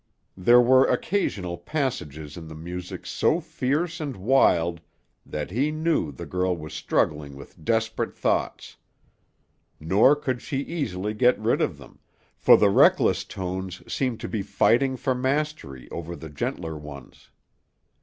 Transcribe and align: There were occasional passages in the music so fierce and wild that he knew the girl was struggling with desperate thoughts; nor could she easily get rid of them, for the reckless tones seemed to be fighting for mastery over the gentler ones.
There 0.35 0.59
were 0.59 0.85
occasional 0.87 1.59
passages 1.59 2.35
in 2.35 2.47
the 2.47 2.55
music 2.55 3.05
so 3.05 3.39
fierce 3.39 3.99
and 3.99 4.15
wild 4.17 4.81
that 5.27 5.51
he 5.51 5.69
knew 5.69 6.11
the 6.11 6.25
girl 6.25 6.57
was 6.57 6.73
struggling 6.73 7.35
with 7.35 7.63
desperate 7.63 8.15
thoughts; 8.17 8.77
nor 9.79 10.15
could 10.15 10.41
she 10.41 10.57
easily 10.61 11.13
get 11.13 11.37
rid 11.37 11.61
of 11.61 11.77
them, 11.77 11.99
for 12.35 12.57
the 12.57 12.71
reckless 12.71 13.23
tones 13.23 13.83
seemed 13.93 14.19
to 14.21 14.27
be 14.27 14.41
fighting 14.41 14.97
for 14.97 15.13
mastery 15.13 15.87
over 15.91 16.15
the 16.15 16.29
gentler 16.31 16.75
ones. 16.75 17.29